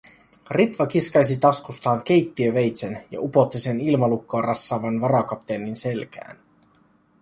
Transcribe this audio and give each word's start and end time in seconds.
Ritva 0.51 0.87
kiskaisi 0.87 1.39
taskustaan 1.39 2.03
keittiöveitsen 2.03 3.05
ja 3.11 3.21
upotti 3.21 3.59
sen 3.59 3.79
ilmalukkoa 3.79 4.41
rassaavan 4.41 5.01
varakapteenin 5.01 5.75
selkään. 5.75 6.37